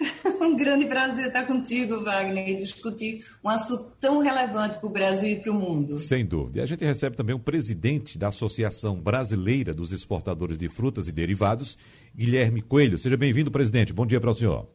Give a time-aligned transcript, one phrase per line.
[0.42, 5.30] Um grande prazer estar contigo, Wagner, e discutir um assunto tão relevante para o Brasil
[5.30, 6.00] e para o mundo.
[6.00, 6.58] Sem dúvida.
[6.58, 11.12] E a gente recebe também o presidente da Associação Brasileira dos Exportadores de Frutas e
[11.12, 11.78] Derivados,
[12.14, 12.98] Guilherme Coelho.
[12.98, 13.92] Seja bem-vindo, presidente.
[13.92, 14.68] Bom dia para o senhor.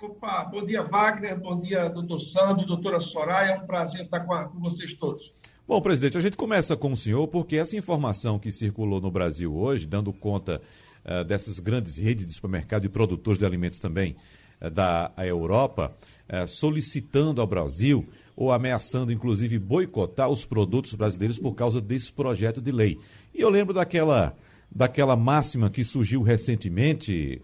[0.00, 4.32] Opa, bom dia, Wagner, bom dia, doutor Sandro, doutora Soraya, é um prazer estar com,
[4.32, 5.32] a, com, vocês todos.
[5.66, 9.52] Bom, presidente, a gente começa com o senhor, porque essa informação que circulou no Brasil
[9.52, 10.62] hoje, dando conta
[11.04, 14.14] uh, dessas grandes redes de supermercado e produtores de alimentos também
[14.62, 15.90] uh, da Europa,
[16.32, 18.04] uh, solicitando ao Brasil
[18.36, 23.00] ou ameaçando, inclusive, boicotar os produtos brasileiros por causa desse projeto de lei.
[23.34, 24.32] E eu lembro daquela
[24.70, 27.40] daquela máxima que surgiu recentemente,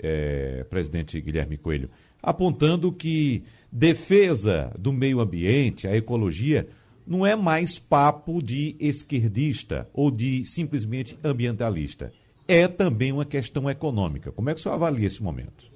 [0.69, 1.89] presidente Guilherme Coelho,
[2.25, 6.69] apontando que defesa do meio ambiente, a ecologia,
[7.07, 12.13] não é mais papo de esquerdista ou de simplesmente ambientalista.
[12.49, 14.33] É também uma questão econômica.
[14.33, 15.67] Como é que o senhor avalia esse momento?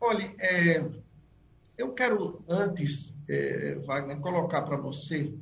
[0.00, 0.84] Olha, é,
[1.78, 5.32] eu quero antes, é, Wagner, colocar para você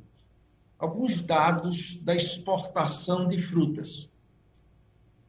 [0.77, 4.10] alguns dados da exportação de frutas.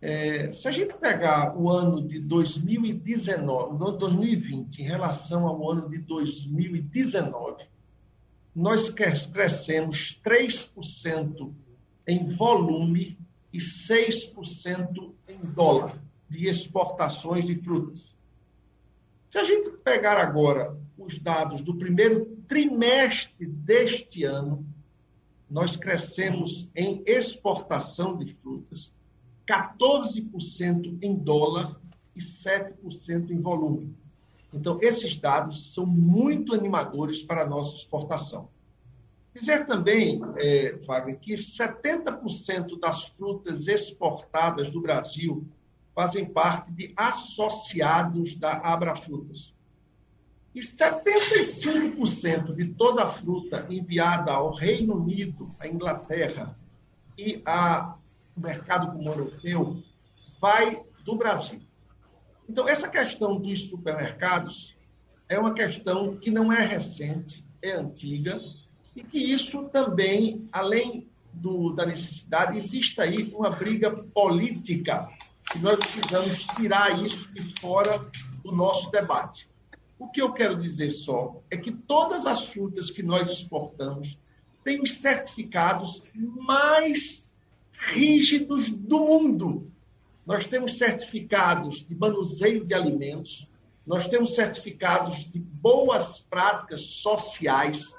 [0.05, 5.99] É, se a gente pegar o ano de 2019, 2020, em relação ao ano de
[5.99, 7.65] 2019,
[8.53, 11.55] nós crescemos 3%
[12.05, 13.17] em volume
[13.53, 15.97] e 6% em dólar
[16.29, 18.05] de exportações de frutas.
[19.31, 24.67] Se a gente pegar agora os dados do primeiro trimestre deste ano,
[25.49, 28.93] nós crescemos em exportação de frutas
[29.53, 31.79] 14% em dólar
[32.17, 33.95] e 7% em volume.
[34.53, 38.49] Então, esses dados são muito animadores para a nossa exportação.
[39.35, 45.47] Dizer também, é, Wagner, que 70% das frutas exportadas do Brasil
[45.95, 49.53] fazem parte de associados da Abrafrutas.
[50.55, 56.55] E 75% de toda a fruta enviada ao Reino Unido, à Inglaterra
[57.17, 57.97] e a
[58.37, 59.83] o mercado comum europeu
[60.41, 61.61] vai do Brasil.
[62.49, 64.77] Então, essa questão dos supermercados
[65.29, 68.41] é uma questão que não é recente, é antiga,
[68.95, 75.09] e que isso também, além do, da necessidade, existe aí uma briga política
[75.55, 77.99] e nós precisamos tirar isso de fora
[78.43, 79.49] do nosso debate.
[79.99, 84.19] O que eu quero dizer só é que todas as frutas que nós exportamos
[84.65, 87.31] têm os certificados mais
[87.87, 89.71] rígidos do mundo.
[90.25, 93.49] Nós temos certificados de manuseio de alimentos,
[93.85, 97.93] nós temos certificados de boas práticas sociais,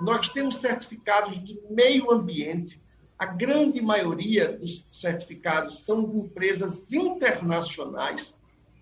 [0.00, 2.80] nós temos certificados de meio ambiente.
[3.18, 8.34] A grande maioria dos certificados são de empresas internacionais.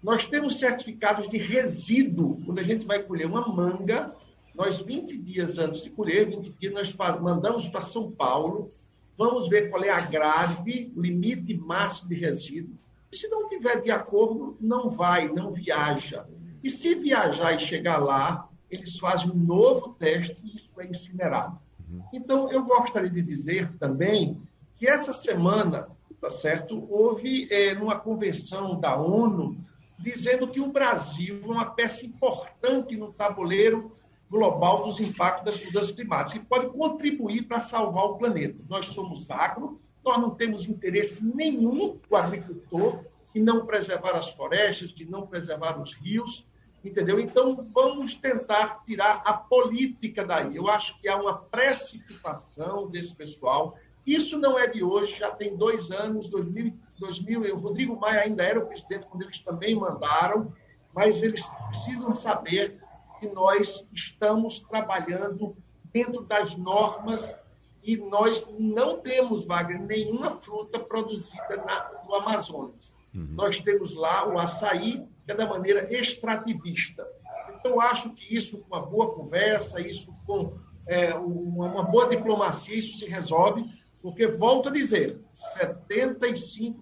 [0.03, 2.41] Nós temos certificados de resíduo.
[2.45, 4.15] Quando a gente vai colher uma manga,
[4.55, 8.69] nós, 20 dias antes de colher, 20 dias, nós mandamos para São Paulo
[9.16, 12.76] Vamos ver qual é a grade, o limite máximo de resíduo.
[13.12, 16.26] E se não tiver de acordo, não vai, não viaja.
[16.62, 21.58] E se viajar e chegar lá, eles fazem um novo teste e isso é incinerado.
[21.88, 22.02] Uhum.
[22.12, 24.40] Então, eu gostaria de dizer também
[24.76, 25.88] que essa semana,
[26.20, 29.56] tá certo, houve é, numa convenção da ONU
[29.99, 33.93] dizendo que o Brasil é uma peça importante no tabuleiro
[34.35, 38.61] global dos impactos das mudanças climáticas e pode contribuir para salvar o planeta.
[38.69, 44.91] Nós somos agro, nós não temos interesse nenhum o agricultor em não preservar as florestas,
[44.91, 46.45] de não preservar os rios,
[46.85, 47.21] entendeu?
[47.21, 50.57] Então, vamos tentar tirar a política daí.
[50.57, 53.79] Eu acho que há uma precipitação desse pessoal.
[54.05, 58.43] Isso não é de hoje, já tem dois anos, 2000, 2000 o Rodrigo Maia ainda
[58.43, 60.53] era o presidente quando eles também mandaram,
[60.93, 62.81] mas eles precisam saber
[63.19, 65.56] que nós estamos trabalhando
[65.93, 67.37] dentro das normas
[67.82, 72.93] e nós não temos, Wagner, nenhuma fruta produzida na, no Amazonas.
[73.14, 73.28] Uhum.
[73.32, 77.06] Nós temos lá o açaí, que é da maneira extrativista.
[77.55, 82.99] Então, acho que isso, com uma boa conversa, isso com é, uma, boa diplomacia, isso
[82.99, 83.64] se resolve,
[84.02, 85.19] porque, volto a dizer,
[85.58, 86.75] 75%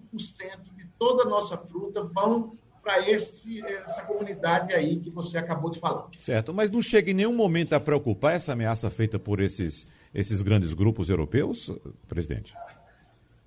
[0.75, 6.07] de toda a nossa fruta vão para essa comunidade aí que você acabou de falar.
[6.19, 10.41] Certo, mas não chega em nenhum momento a preocupar essa ameaça feita por esses, esses
[10.41, 11.71] grandes grupos europeus,
[12.09, 12.53] presidente?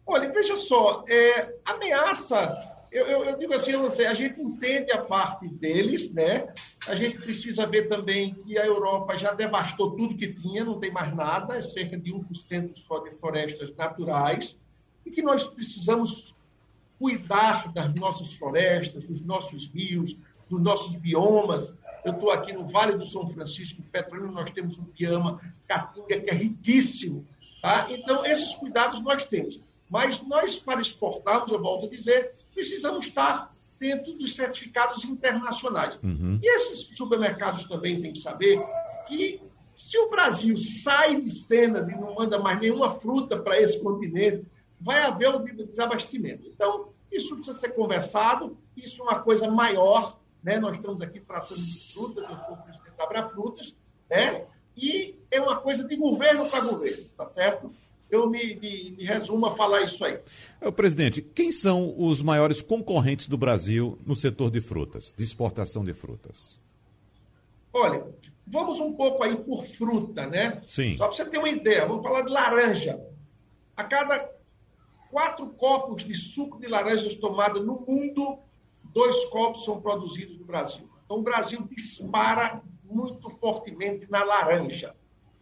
[0.07, 2.57] Olha, veja só, é, ameaça,
[2.91, 6.47] eu, eu, eu, digo assim, eu sei, a gente entende a parte deles, né?
[6.89, 10.91] A gente precisa ver também que a Europa já devastou tudo que tinha, não tem
[10.91, 12.85] mais nada, é cerca de 1% de
[13.21, 14.57] florestas naturais,
[15.05, 16.35] e que nós precisamos
[16.99, 20.17] cuidar das nossas florestas, dos nossos rios,
[20.49, 21.75] dos nossos biomas.
[22.05, 26.31] Eu estou aqui no Vale do São Francisco, Petrolina, nós temos um bioma caatinga que
[26.31, 27.27] é riquíssimo.
[27.61, 27.89] Tá?
[27.91, 29.61] Então, esses cuidados nós temos.
[29.89, 35.99] Mas nós, para exportarmos, eu volto a dizer, precisamos estar dentro dos certificados internacionais.
[36.03, 36.39] Uhum.
[36.43, 38.59] E esses supermercados também têm que saber
[39.07, 39.41] que
[39.77, 44.51] se o Brasil sai de cena e não manda mais nenhuma fruta para esse continente,
[44.81, 46.47] vai haver o desabastecimento.
[46.47, 50.59] Então, isso precisa ser conversado, isso é uma coisa maior, né?
[50.59, 53.75] Nós estamos aqui tratando de frutas, eu sou presidente da Abra Frutas,
[54.09, 54.45] né?
[54.77, 57.73] E é uma coisa de governo para governo, tá certo?
[58.11, 60.21] Eu me, me, me, resumo a falar isso aí.
[60.77, 65.93] Presidente, quem são os maiores concorrentes do Brasil no setor de frutas, de exportação de
[65.93, 66.61] frutas?
[67.73, 68.07] Olha,
[68.47, 70.63] vamos um pouco aí por fruta, né?
[70.67, 70.97] Sim.
[70.97, 73.01] Só para você ter uma ideia, vamos falar de laranja.
[73.77, 74.31] A cada
[75.11, 78.39] quatro copos de suco de laranjas tomado no mundo,
[78.85, 80.89] dois copos são produzidos no Brasil.
[81.05, 84.95] Então, o Brasil dispara muito fortemente na laranja.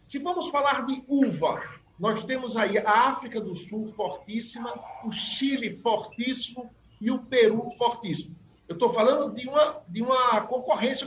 [0.09, 1.63] Se vamos falar de uva,
[1.99, 4.75] nós temos aí a África do Sul fortíssima,
[5.05, 6.71] o Chile fortíssimo
[7.01, 8.37] e o Peru fortíssimo.
[8.67, 11.07] Eu estou falando de uma, de uma concorrência,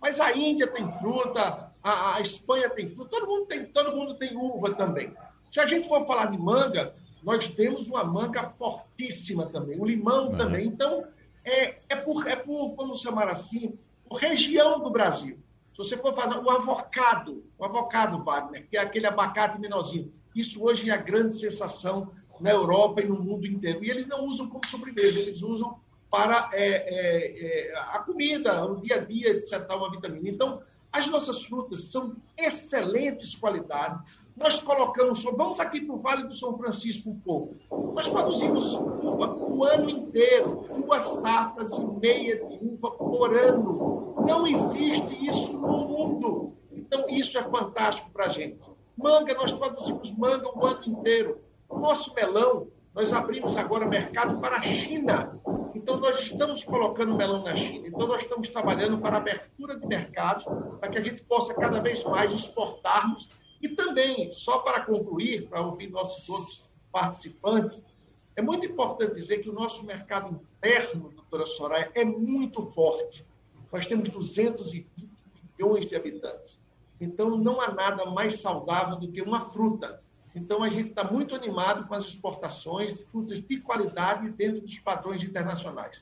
[0.00, 4.14] mas a Índia tem fruta, a, a Espanha tem fruta, todo mundo tem, todo mundo
[4.14, 5.12] tem uva também.
[5.50, 6.94] Se a gente for falar de manga,
[7.26, 10.36] nós temos uma manga fortíssima também, o limão uhum.
[10.36, 10.68] também.
[10.68, 11.04] Então,
[11.44, 13.76] é, é, por, é por, vamos chamar assim,
[14.08, 15.36] por região do Brasil.
[15.72, 20.62] Se você for fazer o avocado, o avocado, Wagner, que é aquele abacate menorzinho, isso
[20.62, 23.84] hoje é a grande sensação na Europa e no mundo inteiro.
[23.84, 28.80] E eles não usam como sobremesa, eles usam para é, é, é, a comida, o
[28.80, 30.28] dia a dia, etc., uma vitamina.
[30.28, 34.00] Então, as nossas frutas são excelentes qualidades,
[34.36, 37.56] nós colocamos, vamos aqui para o Vale do São Francisco um pouco.
[37.94, 44.14] Nós produzimos uva o ano inteiro, duas safras e meia de uva por ano.
[44.26, 46.52] Não existe isso no mundo.
[46.70, 48.60] Então, isso é fantástico para a gente.
[48.94, 51.40] Manga, nós produzimos manga o ano inteiro.
[51.68, 55.32] O nosso melão, nós abrimos agora mercado para a China.
[55.74, 57.88] Então, nós estamos colocando melão na China.
[57.88, 60.44] Então, nós estamos trabalhando para abertura de mercados,
[60.78, 65.62] para que a gente possa cada vez mais exportarmos e também, só para concluir, para
[65.62, 67.82] ouvir nossos outros participantes,
[68.34, 73.24] é muito importante dizer que o nosso mercado interno, doutora Soraya, é muito forte.
[73.72, 74.86] Nós temos 220
[75.58, 76.58] milhões de habitantes.
[77.00, 80.00] Então, não há nada mais saudável do que uma fruta.
[80.34, 84.78] Então, a gente está muito animado com as exportações de frutas de qualidade dentro dos
[84.78, 86.00] padrões internacionais.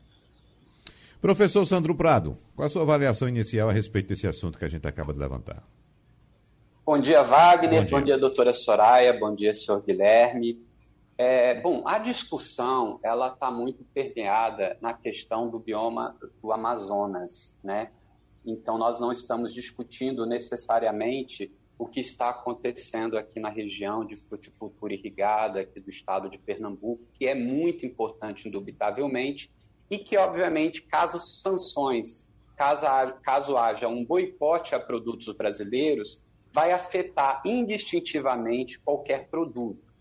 [1.21, 4.87] Professor Sandro Prado, qual a sua avaliação inicial a respeito desse assunto que a gente
[4.87, 5.63] acaba de levantar?
[6.87, 7.81] Bom dia, Wagner.
[7.81, 9.19] Bom dia, bom dia doutora Soraya.
[9.19, 10.63] Bom dia, senhor Guilherme.
[11.17, 17.91] É, bom, a discussão ela está muito permeada na questão do bioma do Amazonas, né?
[18.45, 24.93] Então nós não estamos discutindo necessariamente o que está acontecendo aqui na região de fruticultura
[24.93, 29.51] irrigada aqui do estado de Pernambuco, que é muito importante indubitavelmente
[29.89, 32.87] e que obviamente caso sanções caso,
[33.23, 36.21] caso haja um boicote a produtos brasileiros,
[36.55, 39.93] vai afetar indistintivamente qualquer produto.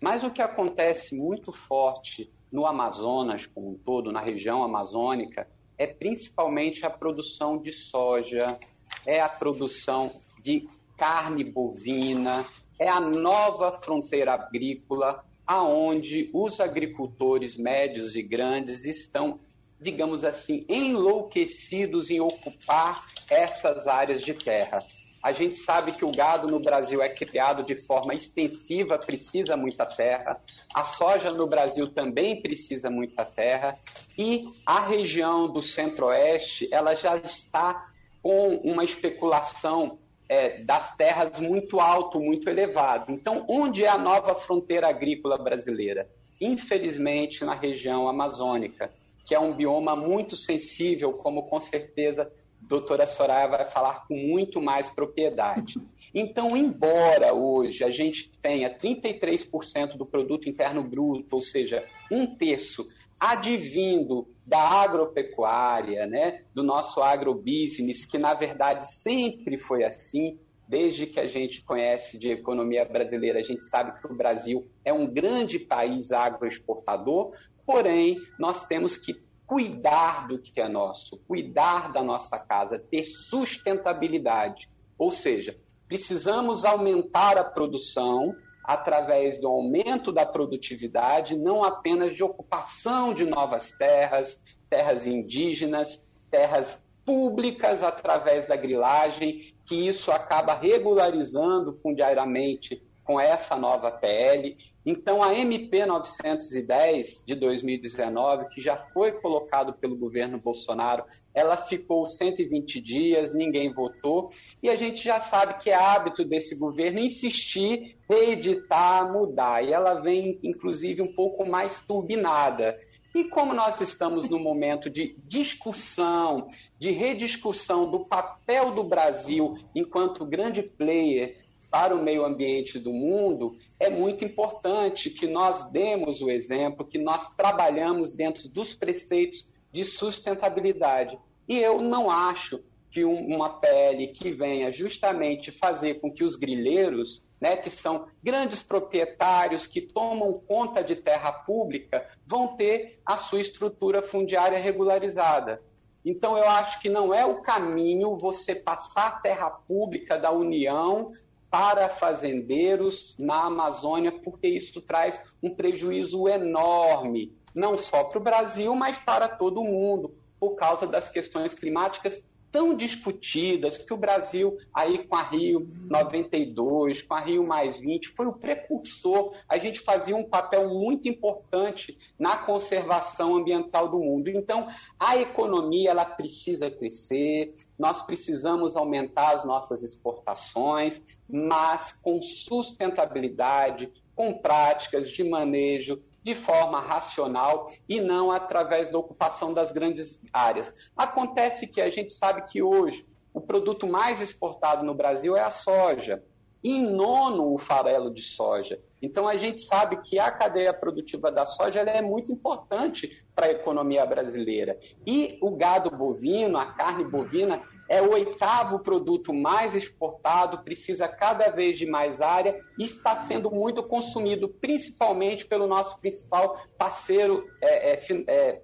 [0.00, 5.84] Mas o que acontece muito forte no Amazonas como um todo, na região amazônica, é
[5.84, 8.56] principalmente a produção de soja,
[9.04, 12.44] é a produção de carne bovina,
[12.78, 19.40] é a nova fronteira agrícola, aonde os agricultores médios e grandes estão,
[19.80, 24.84] digamos assim, enlouquecidos em ocupar essas áreas de terra.
[25.26, 29.84] A gente sabe que o gado no Brasil é criado de forma extensiva, precisa muita
[29.84, 30.40] terra.
[30.72, 33.76] A soja no Brasil também precisa muita terra.
[34.16, 37.90] E a região do centro-oeste, ela já está
[38.22, 43.10] com uma especulação é, das terras muito alto, muito elevado.
[43.10, 46.08] Então, onde é a nova fronteira agrícola brasileira?
[46.40, 48.92] Infelizmente, na região amazônica,
[49.26, 52.30] que é um bioma muito sensível, como com certeza
[52.66, 55.80] doutora Soraya vai falar com muito mais propriedade.
[56.14, 62.88] Então, embora hoje a gente tenha 33% do produto interno bruto, ou seja, um terço
[63.18, 71.18] advindo da agropecuária, né, do nosso agrobusiness, que na verdade sempre foi assim, desde que
[71.18, 75.58] a gente conhece de economia brasileira, a gente sabe que o Brasil é um grande
[75.58, 77.30] país agroexportador,
[77.64, 79.14] porém nós temos que
[79.46, 84.68] cuidar do que é nosso, cuidar da nossa casa, ter sustentabilidade.
[84.98, 88.34] Ou seja, precisamos aumentar a produção
[88.64, 96.82] através do aumento da produtividade, não apenas de ocupação de novas terras, terras indígenas, terras
[97.04, 104.56] públicas através da grilagem, que isso acaba regularizando fundiariamente com essa nova PL.
[104.84, 112.06] Então, a MP 910 de 2019, que já foi colocado pelo governo Bolsonaro, ela ficou
[112.06, 114.28] 120 dias, ninguém votou,
[114.62, 119.94] e a gente já sabe que é hábito desse governo insistir, reeditar, mudar, e ela
[119.94, 122.76] vem, inclusive, um pouco mais turbinada.
[123.14, 126.48] E como nós estamos no momento de discussão,
[126.78, 131.45] de rediscussão do papel do Brasil enquanto grande player
[131.76, 136.96] para o meio ambiente do mundo, é muito importante que nós demos o exemplo, que
[136.96, 141.18] nós trabalhamos dentro dos preceitos de sustentabilidade.
[141.46, 147.22] E eu não acho que uma PL que venha justamente fazer com que os grileiros,
[147.38, 153.42] né, que são grandes proprietários que tomam conta de terra pública, vão ter a sua
[153.42, 155.60] estrutura fundiária regularizada.
[156.02, 161.10] Então, eu acho que não é o caminho você passar a terra pública da União
[161.56, 168.74] para fazendeiros na Amazônia, porque isso traz um prejuízo enorme, não só para o Brasil,
[168.74, 172.22] mas para todo o mundo, por causa das questões climáticas
[172.56, 178.08] tão discutidas que o Brasil, aí com a Rio 92, com a Rio mais 20,
[178.08, 179.34] foi o precursor.
[179.46, 184.30] A gente fazia um papel muito importante na conservação ambiental do mundo.
[184.30, 193.92] Então, a economia ela precisa crescer, nós precisamos aumentar as nossas exportações, mas com sustentabilidade,
[194.14, 200.74] com práticas de manejo de forma racional e não através da ocupação das grandes áreas.
[200.96, 205.50] Acontece que a gente sabe que hoje o produto mais exportado no Brasil é a
[205.50, 206.20] soja.
[206.64, 208.80] Em nono, o farelo de soja.
[209.00, 213.50] Então, a gente sabe que a cadeia produtiva da soja é muito importante para a
[213.50, 214.78] economia brasileira.
[215.06, 221.50] E o gado bovino, a carne bovina, é o oitavo produto mais exportado, precisa cada
[221.50, 227.92] vez de mais área e está sendo muito consumido, principalmente pelo nosso principal parceiro é,
[227.92, 228.62] é, é,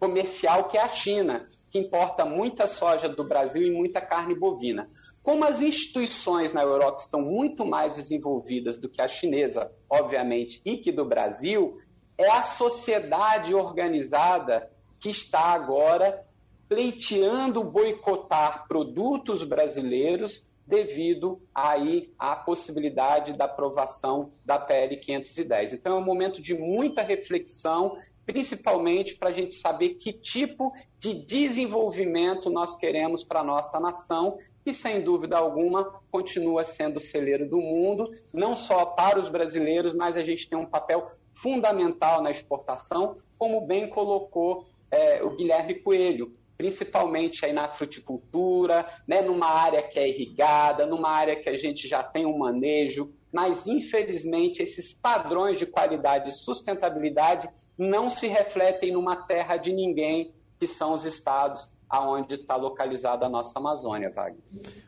[0.00, 4.88] comercial, que é a China, que importa muita soja do Brasil e muita carne bovina.
[5.24, 10.76] Como as instituições na Europa estão muito mais desenvolvidas do que a chinesa, obviamente, e
[10.76, 11.74] que do Brasil,
[12.18, 16.22] é a sociedade organizada que está agora
[16.68, 25.72] pleiteando boicotar produtos brasileiros devido aí à possibilidade da aprovação da PL 510.
[25.72, 27.94] Então é um momento de muita reflexão,
[28.26, 34.36] principalmente para a gente saber que tipo de desenvolvimento nós queremos para a nossa nação,
[34.64, 39.94] que sem dúvida alguma continua sendo o celeiro do mundo, não só para os brasileiros,
[39.94, 45.74] mas a gente tem um papel fundamental na exportação, como bem colocou é, o Guilherme
[45.74, 51.56] Coelho principalmente aí na fruticultura, né, numa área que é irrigada, numa área que a
[51.56, 58.26] gente já tem um manejo, mas infelizmente esses padrões de qualidade e sustentabilidade não se
[58.26, 64.10] refletem numa terra de ninguém, que são os estados aonde está localizada a nossa Amazônia,
[64.10, 64.42] Wagner.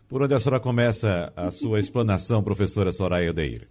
[0.08, 3.68] Por onde a senhora começa a sua explanação, professora Soraya Odeir?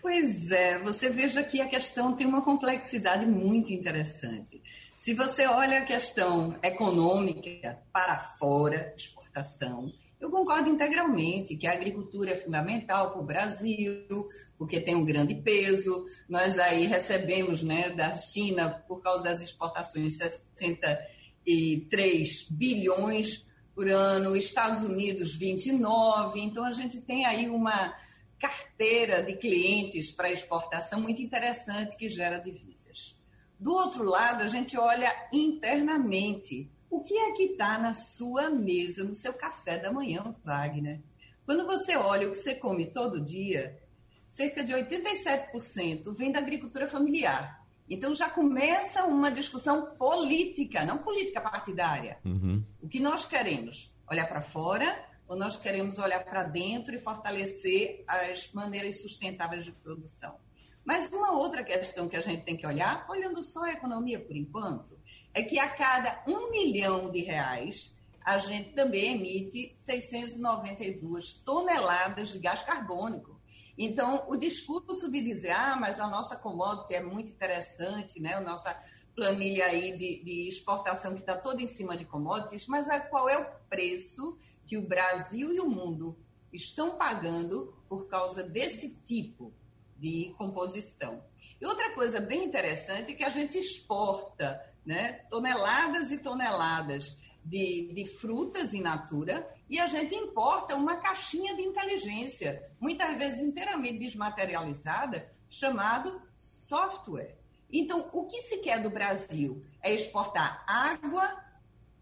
[0.00, 4.62] Pois é, você veja que a questão tem uma complexidade muito interessante.
[4.96, 12.30] Se você olha a questão econômica para fora, exportação, eu concordo integralmente que a agricultura
[12.32, 16.06] é fundamental para o Brasil, porque tem um grande peso.
[16.28, 23.44] Nós aí recebemos né, da China, por causa das exportações, 63 bilhões
[23.74, 26.40] por ano, Estados Unidos 29.
[26.40, 27.94] Então a gente tem aí uma
[28.38, 33.16] carteira de clientes para exportação muito interessante que gera divisas.
[33.58, 39.04] Do outro lado, a gente olha internamente o que é que está na sua mesa,
[39.04, 41.00] no seu café da manhã, Wagner?
[41.44, 43.80] Quando você olha o que você come todo dia,
[44.26, 47.64] cerca de 87% vem da agricultura familiar.
[47.88, 52.18] Então já começa uma discussão política, não política partidária.
[52.24, 52.64] Uhum.
[52.82, 53.94] O que nós queremos?
[54.10, 59.72] Olhar para fora ou nós queremos olhar para dentro e fortalecer as maneiras sustentáveis de
[59.72, 60.36] produção?
[60.84, 64.36] Mas uma outra questão que a gente tem que olhar, olhando só a economia por
[64.36, 64.96] enquanto,
[65.36, 72.38] é que a cada um milhão de reais, a gente também emite 692 toneladas de
[72.38, 73.38] gás carbônico.
[73.76, 78.32] Então, o discurso de dizer, ah, mas a nossa commodity é muito interessante, né?
[78.32, 78.74] A nossa
[79.14, 83.36] planilha aí de, de exportação que está toda em cima de commodities, mas qual é
[83.36, 86.16] o preço que o Brasil e o mundo
[86.50, 89.52] estão pagando por causa desse tipo
[89.98, 91.22] de composição.
[91.60, 97.92] E outra coisa bem interessante é que a gente exporta né, toneladas e toneladas de,
[97.92, 103.98] de, frutas in natura e a gente importa uma caixinha de inteligência, muitas vezes inteiramente
[103.98, 107.36] desmaterializada, chamado software.
[107.70, 111.44] Então, o que se quer do Brasil é exportar água,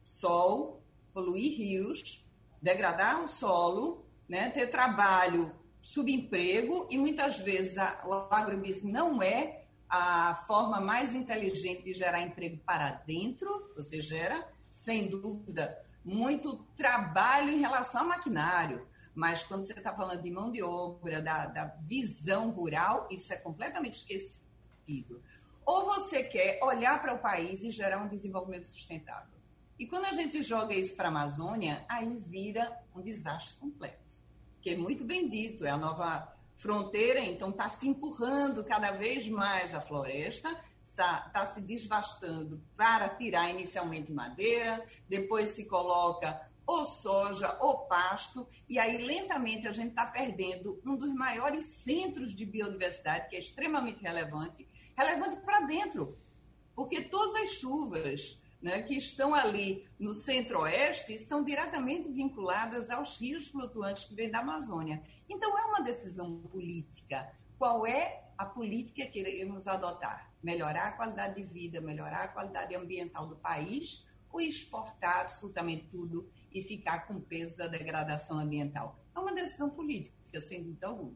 [0.02, 2.24] sol, poluir rios,
[2.60, 9.63] degradar o solo, né, ter trabalho subemprego e muitas vezes a, o agrobusiness não é
[9.94, 17.50] a forma mais inteligente de gerar emprego para dentro, você gera, sem dúvida, muito trabalho
[17.50, 21.66] em relação ao maquinário, mas quando você está falando de mão de obra, da, da
[21.82, 25.22] visão rural, isso é completamente esquecido.
[25.64, 29.38] Ou você quer olhar para o país e gerar um desenvolvimento sustentável.
[29.78, 34.04] E quando a gente joga isso para a Amazônia, aí vira um desastre completo
[34.64, 39.28] que é muito bem dito, é a nova fronteira, então está se empurrando cada vez
[39.28, 46.86] mais a floresta, está tá se desvastando para tirar inicialmente madeira, depois se coloca ou
[46.86, 52.46] soja ou pasto, e aí lentamente a gente está perdendo um dos maiores centros de
[52.46, 56.18] biodiversidade, que é extremamente relevante, relevante para dentro,
[56.74, 63.48] porque todas as chuvas né, que estão ali no centro-oeste são diretamente vinculadas aos rios
[63.48, 65.02] flutuantes que vêm da Amazônia.
[65.28, 67.30] Então, é uma decisão política.
[67.58, 70.32] Qual é a política que queremos adotar?
[70.42, 76.26] Melhorar a qualidade de vida, melhorar a qualidade ambiental do país ou exportar absolutamente tudo
[76.50, 78.98] e ficar com peso da degradação ambiental?
[79.14, 81.12] É uma decisão política, sem dúvida alguma.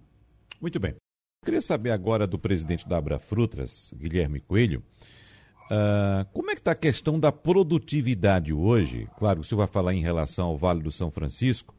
[0.61, 0.95] Muito bem.
[1.43, 4.85] Queria saber agora do presidente da Abra Frutas, Guilherme Coelho,
[5.71, 9.07] Uh, como é que está a questão da produtividade hoje?
[9.19, 11.75] Claro, o senhor vai falar em relação ao Vale do São Francisco,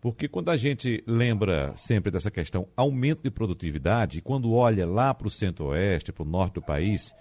[0.00, 5.26] porque quando a gente lembra sempre dessa questão aumento de produtividade, quando olha lá para
[5.26, 7.12] o centro-oeste, para o norte do país,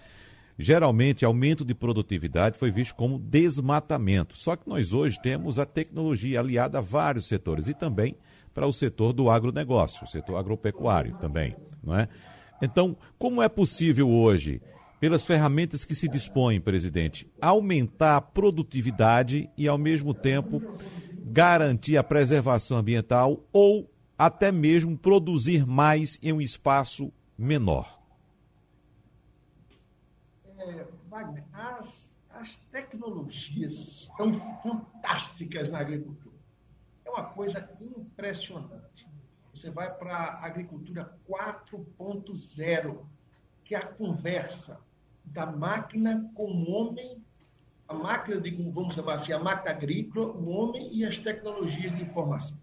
[0.60, 4.38] geralmente aumento de produtividade foi visto como desmatamento.
[4.38, 8.16] Só que nós hoje temos a tecnologia aliada a vários setores e também
[8.54, 12.08] para o setor do agronegócio, o setor agropecuário também, não é?
[12.62, 14.62] Então, como é possível hoje
[15.00, 20.62] pelas ferramentas que se dispõem, presidente, aumentar a produtividade e, ao mesmo tempo,
[21.26, 28.00] garantir a preservação ambiental ou até mesmo produzir mais em um espaço menor?
[30.58, 36.36] É, Wagner, as, as tecnologias estão fantásticas na agricultura.
[37.04, 39.08] É uma coisa impressionante.
[39.54, 43.06] Você vai para a agricultura 4.0
[43.66, 44.80] que a conversa
[45.26, 47.22] da máquina com o homem,
[47.88, 52.04] a máquina, de, vamos chamar assim, a máquina agrícola, o homem e as tecnologias de
[52.04, 52.56] informação.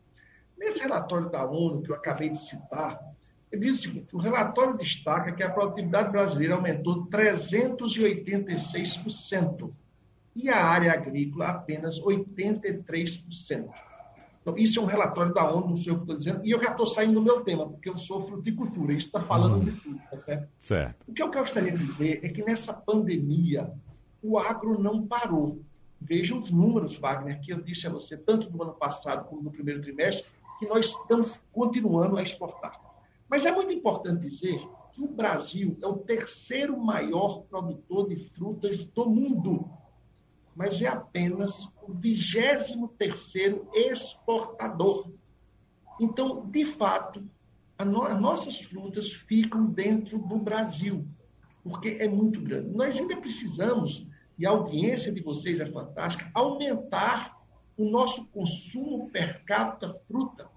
[0.57, 2.99] Nesse relatório da ONU, que eu acabei de citar,
[3.51, 9.73] ele diz o seguinte: o relatório destaca que a produtividade brasileira aumentou 386%
[10.35, 13.69] e a área agrícola apenas 83%.
[14.43, 16.61] Então, isso é um relatório da ONU, não sei o que estou dizendo, e eu
[16.61, 19.65] já estou saindo do meu tema, porque eu sou fruticultura, isso está falando uhum.
[19.65, 20.49] de tudo, tá certo?
[20.59, 21.05] certo?
[21.07, 23.73] O que eu gostaria de dizer é que nessa pandemia,
[24.21, 25.63] o agro não parou.
[26.01, 29.53] Veja os números, Wagner, que eu disse a você, tanto no ano passado como no
[29.53, 30.27] primeiro trimestre,
[30.59, 32.81] que nós estamos continuando a exportar.
[33.29, 34.61] Mas é muito importante dizer
[34.93, 39.71] que o Brasil é o terceiro maior produtor de frutas do mundo,
[40.55, 45.11] mas é apenas o vigésimo terceiro exportador.
[46.01, 47.23] Então, de fato,
[47.85, 51.07] no, as nossas frutas ficam dentro do Brasil,
[51.63, 52.71] porque é muito grande.
[52.71, 54.07] Nós ainda precisamos,
[54.39, 57.41] e a audiência de vocês é fantástica, aumentar
[57.77, 60.49] o nosso consumo per capita fruta.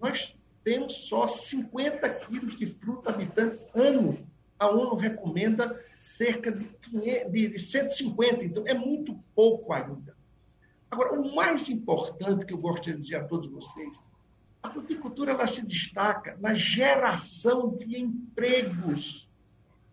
[0.00, 4.18] Nós temos só 50 quilos de fruta habitante ano.
[4.58, 5.68] A ONU recomenda
[6.06, 10.16] cerca de, 500, de 150, então é muito pouco ainda.
[10.90, 13.98] Agora, o mais importante que eu gostaria de dizer a todos vocês,
[14.62, 19.28] a fruticultura ela se destaca na geração de empregos.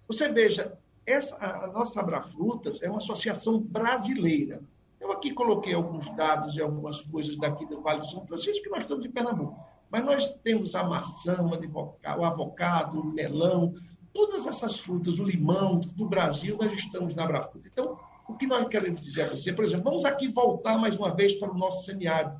[0.08, 4.62] Você veja, essa, a nossa Abrafrutas é uma associação brasileira.
[5.00, 8.70] Eu aqui coloquei alguns dados e algumas coisas daqui do Vale do São Francisco, que
[8.70, 9.60] nós estamos em Pernambuco.
[9.90, 13.76] Mas nós temos a maçã, o avocado, o melão,
[14.14, 17.68] todas essas frutas, o limão do Brasil, nós estamos na Abrafruta.
[17.68, 21.14] Então, o que nós queremos dizer a você, por exemplo, vamos aqui voltar mais uma
[21.14, 22.40] vez para o nosso semiárido.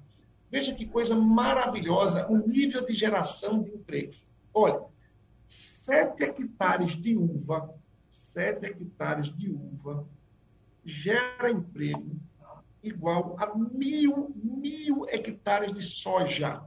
[0.50, 4.26] Veja que coisa maravilhosa o nível de geração de empregos.
[4.54, 4.82] Olha,
[5.48, 7.74] 7 hectares de uva,
[8.12, 10.06] 7 hectares de uva
[10.86, 12.16] gera emprego
[12.84, 16.62] igual a mil, mil hectares de soja.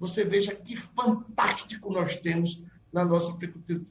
[0.00, 3.32] Você veja que fantástico nós temos na nossa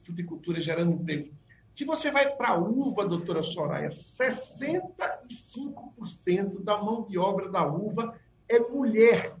[0.04, 1.32] fruticultura gerando emprego.
[1.72, 8.14] Se você vai para a uva, doutora Soraya, 65% da mão de obra da uva
[8.48, 9.34] é mulher.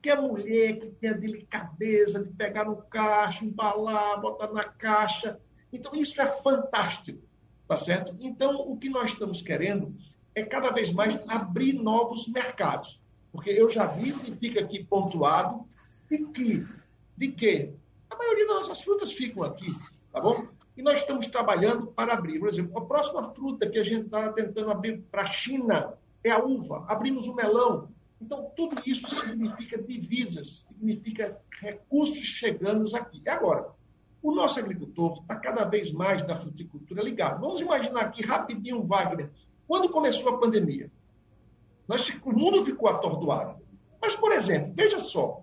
[0.00, 5.40] Que é mulher que tem a delicadeza de pegar no caixa, embalar, botar na caixa.
[5.72, 7.22] Então, isso é fantástico,
[7.66, 8.14] tá certo?
[8.20, 9.94] Então, o que nós estamos querendo
[10.34, 13.00] é cada vez mais abrir novos mercados.
[13.32, 15.66] Porque eu já disse e fica aqui pontuado
[16.08, 16.66] de que,
[17.16, 17.72] de que
[18.12, 19.66] a maioria das nossas frutas ficam aqui,
[20.12, 20.46] tá bom?
[20.76, 22.38] E nós estamos trabalhando para abrir.
[22.38, 26.30] Por exemplo, a próxima fruta que a gente está tentando abrir para a China é
[26.30, 26.84] a uva.
[26.88, 27.88] Abrimos o melão.
[28.20, 33.20] Então, tudo isso significa divisas, significa recursos chegando aqui.
[33.24, 33.68] E agora,
[34.22, 37.40] o nosso agricultor está cada vez mais na fruticultura ligado.
[37.40, 39.30] Vamos imaginar aqui rapidinho, Wagner,
[39.66, 40.90] quando começou a pandemia.
[41.88, 43.60] Nós, o mundo ficou atordoado.
[44.00, 45.41] Mas, por exemplo, veja só,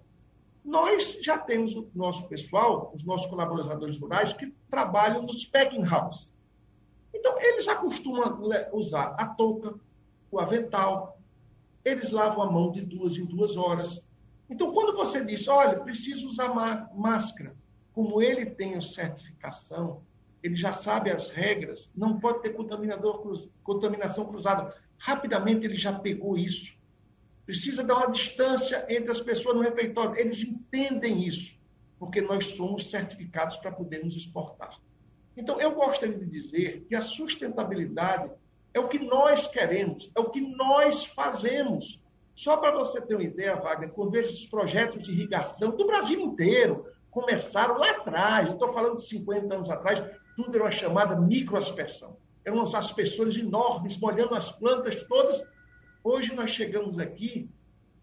[0.70, 6.30] nós já temos o nosso pessoal, os nossos colaboradores rurais, que trabalham nos packing house.
[7.12, 8.40] Então, eles acostumam
[8.72, 9.74] usar a touca,
[10.30, 11.20] o avental,
[11.84, 14.06] eles lavam a mão de duas em duas horas.
[14.48, 16.54] Então, quando você diz, olha, preciso usar
[16.94, 17.56] máscara,
[17.92, 20.04] como ele tem a certificação,
[20.44, 24.76] ele já sabe as regras, não pode ter contaminação cruzada.
[25.00, 26.78] Rapidamente ele já pegou isso.
[27.50, 30.16] Precisa dar uma distância entre as pessoas no refeitório.
[30.20, 31.58] Eles entendem isso,
[31.98, 34.80] porque nós somos certificados para podermos exportar.
[35.36, 38.30] Então, eu gostaria de dizer que a sustentabilidade
[38.72, 42.00] é o que nós queremos, é o que nós fazemos.
[42.36, 46.86] Só para você ter uma ideia, Wagner, quando esses projetos de irrigação do Brasil inteiro
[47.10, 52.16] começaram lá atrás, estou falando de 50 anos atrás, tudo era uma chamada microaspersão.
[52.46, 55.44] Eram uns aspersores enormes, molhando as plantas todas
[56.04, 57.50] Hoje nós chegamos aqui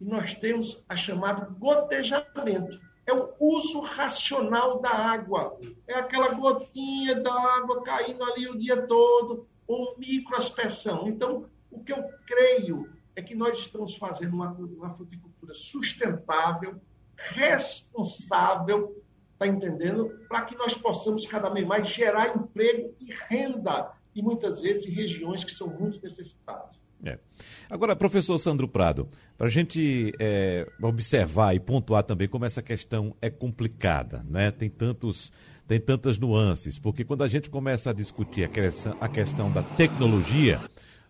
[0.01, 2.79] e nós temos a chamada gotejamento.
[3.07, 5.59] É o uso racional da água.
[5.87, 11.09] É aquela gotinha da água caindo ali o dia todo, ou microaspersão.
[11.09, 16.81] Então, o que eu creio é que nós estamos fazendo uma, uma fruticultura sustentável,
[17.17, 20.11] responsável, está entendendo?
[20.29, 24.91] Para que nós possamos cada vez mais gerar emprego e renda, e muitas vezes em
[24.91, 26.86] regiões que são muito necessitadas.
[27.05, 27.19] É.
[27.69, 33.15] Agora, professor Sandro Prado, para a gente é, observar e pontuar também como essa questão
[33.21, 34.51] é complicada, né?
[34.51, 35.33] Tem tantos,
[35.69, 39.63] tem tantas nuances, porque quando a gente começa a discutir a questão, a questão da
[39.63, 40.61] tecnologia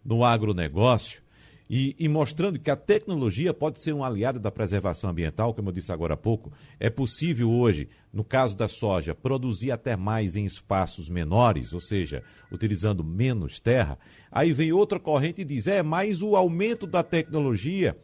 [0.04, 1.22] no agronegócio,
[1.68, 5.72] e, e, mostrando que a tecnologia pode ser um aliado da preservação ambiental, como eu
[5.72, 6.52] disse agora há pouco.
[6.78, 12.22] É possível hoje, no caso da soja, produzir até mais em espaços menores, ou seja,
[12.52, 13.98] utilizando menos terra.
[14.30, 17.96] Aí vem outra corrente e diz: é, mas o aumento da tecnologia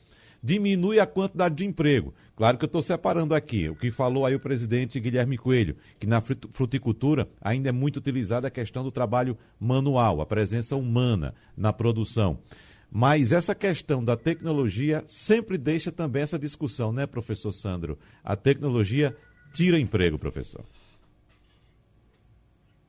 [0.43, 2.13] diminui a quantidade de emprego.
[2.35, 6.07] Claro que eu estou separando aqui o que falou aí o presidente Guilherme Coelho, que
[6.07, 11.73] na fruticultura ainda é muito utilizada a questão do trabalho manual, a presença humana na
[11.73, 12.39] produção.
[12.95, 17.99] Mas essa questão da tecnologia sempre deixa também essa discussão, né, professor Sandro?
[18.23, 19.17] A tecnologia
[19.55, 20.63] tira emprego, professor.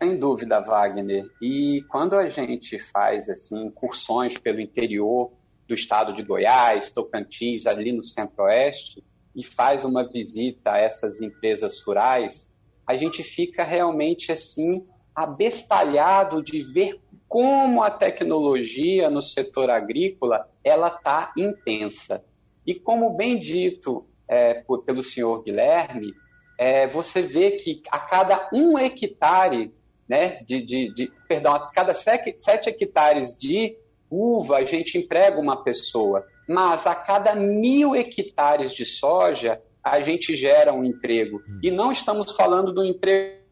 [0.02, 1.26] Sem dúvida, Wagner.
[1.42, 5.32] E quando a gente faz assim incursões pelo interior
[5.66, 9.02] do estado de Goiás, Tocantins, ali no Centro-Oeste,
[9.34, 12.50] e faz uma visita a essas empresas rurais,
[12.86, 14.86] a gente fica realmente assim
[15.16, 17.00] abestalhado de ver
[17.34, 22.24] como a tecnologia no setor agrícola ela está intensa.
[22.64, 26.14] E como bem dito é, por, pelo senhor Guilherme,
[26.60, 29.74] é, você vê que a cada um hectare,
[30.08, 33.76] né, de, de, de perdão, a cada sete, sete hectares de
[34.12, 40.36] uva a gente emprega uma pessoa, mas a cada mil hectares de soja a gente
[40.36, 41.42] gera um emprego.
[41.64, 43.43] E não estamos falando do emprego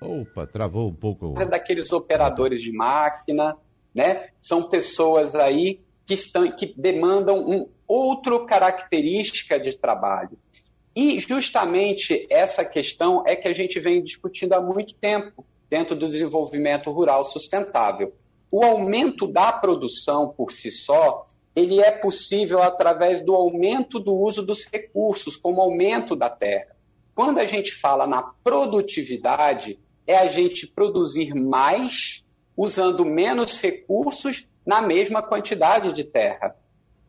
[0.00, 1.34] Opa, travou um pouco.
[1.38, 3.56] É daqueles operadores de máquina,
[3.94, 4.28] né?
[4.38, 10.38] São pessoas aí que estão que demandam um outro característica de trabalho.
[10.94, 16.08] E justamente essa questão é que a gente vem discutindo há muito tempo dentro do
[16.08, 18.12] desenvolvimento rural sustentável.
[18.50, 24.42] O aumento da produção por si só, ele é possível através do aumento do uso
[24.42, 26.74] dos recursos, como aumento da terra.
[27.14, 29.78] Quando a gente fala na produtividade,
[30.10, 32.24] é a gente produzir mais
[32.56, 36.56] usando menos recursos na mesma quantidade de terra.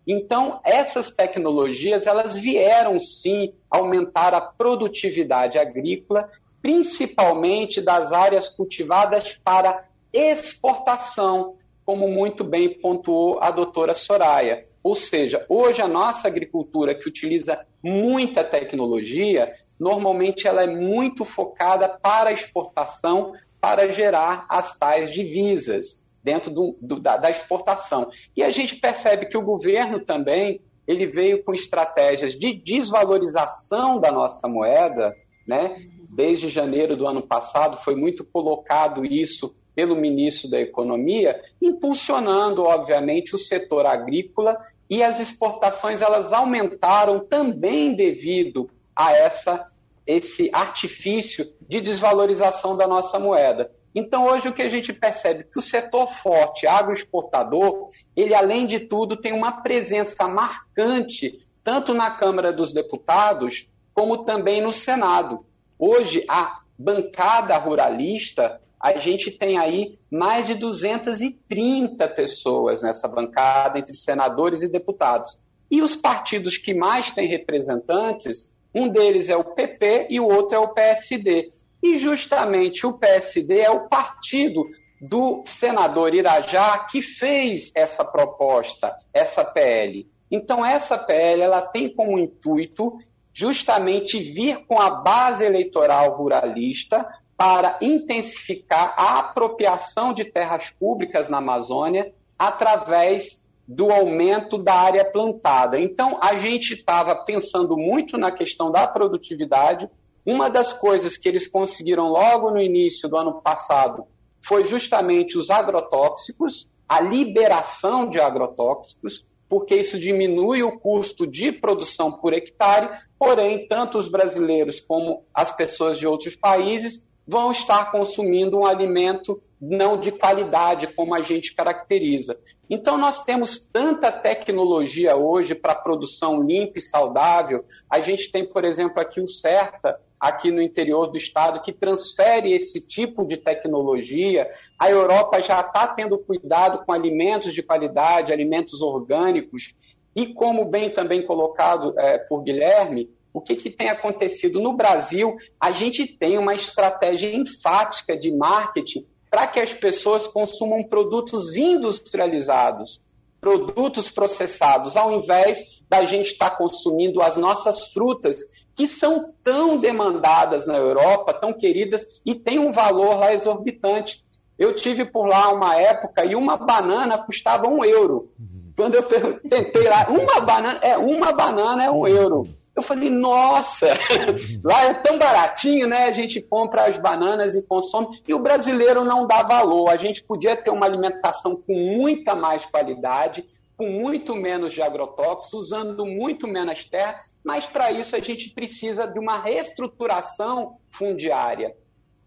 [0.07, 6.29] Então, essas tecnologias, elas vieram sim aumentar a produtividade agrícola,
[6.61, 9.83] principalmente das áreas cultivadas para
[10.13, 14.61] exportação, como muito bem pontuou a doutora Soraya.
[14.83, 21.89] Ou seja, hoje a nossa agricultura, que utiliza muita tecnologia, normalmente ela é muito focada
[21.89, 28.11] para exportação, para gerar as tais divisas dentro do, do, da, da exportação.
[28.37, 34.11] E a gente percebe que o governo também ele veio com estratégias de desvalorização da
[34.11, 35.15] nossa moeda,
[35.47, 35.75] né?
[36.15, 43.33] Desde janeiro do ano passado foi muito colocado isso pelo ministro da Economia, impulsionando, obviamente,
[43.33, 49.70] o setor agrícola e as exportações elas aumentaram também devido a essa
[50.11, 53.71] esse artifício de desvalorização da nossa moeda.
[53.93, 58.79] Então, hoje o que a gente percebe que o setor forte, agroexportador, ele além de
[58.79, 65.45] tudo tem uma presença marcante tanto na Câmara dos Deputados como também no Senado.
[65.77, 73.95] Hoje a bancada ruralista a gente tem aí mais de 230 pessoas nessa bancada, entre
[73.95, 75.39] senadores e deputados.
[75.69, 80.55] E os partidos que mais têm representantes, um deles é o PP e o outro
[80.55, 81.49] é o PSD.
[81.81, 84.67] E justamente o PSD é o partido
[85.01, 90.07] do senador Irajá que fez essa proposta, essa PL.
[90.29, 92.97] Então, essa PL ela tem como intuito
[93.33, 101.37] justamente vir com a base eleitoral ruralista para intensificar a apropriação de terras públicas na
[101.39, 103.40] Amazônia através
[103.73, 105.79] do aumento da área plantada.
[105.79, 109.89] Então, a gente estava pensando muito na questão da produtividade.
[110.25, 114.05] Uma das coisas que eles conseguiram logo no início do ano passado
[114.41, 122.11] foi justamente os agrotóxicos, a liberação de agrotóxicos, porque isso diminui o custo de produção
[122.11, 128.57] por hectare, porém, tanto os brasileiros como as pessoas de outros países vão estar consumindo
[128.59, 132.37] um alimento não de qualidade, como a gente caracteriza.
[132.67, 137.63] Então, nós temos tanta tecnologia hoje para produção limpa e saudável.
[137.87, 142.51] A gente tem, por exemplo, aqui o CERTA, aqui no interior do estado, que transfere
[142.51, 144.49] esse tipo de tecnologia.
[144.79, 149.75] A Europa já está tendo cuidado com alimentos de qualidade, alimentos orgânicos.
[150.15, 154.59] E, como bem também colocado é, por Guilherme, o que, que tem acontecido?
[154.59, 160.83] No Brasil, a gente tem uma estratégia enfática de marketing para que as pessoas consumam
[160.83, 163.01] produtos industrializados,
[163.39, 169.77] produtos processados, ao invés da gente estar tá consumindo as nossas frutas, que são tão
[169.77, 174.23] demandadas na Europa, tão queridas e têm um valor lá exorbitante.
[174.59, 178.31] Eu tive por lá uma época e uma banana custava um euro.
[178.75, 182.47] Quando eu tentei lá, uma banana é uma banana é um euro.
[182.73, 183.87] Eu falei, nossa,
[184.63, 186.05] lá é tão baratinho, né?
[186.05, 189.89] A gente compra as bananas e consome, e o brasileiro não dá valor.
[189.89, 195.53] A gente podia ter uma alimentação com muita mais qualidade, com muito menos de agrotóxicos,
[195.53, 201.75] usando muito menos terra, mas para isso a gente precisa de uma reestruturação fundiária.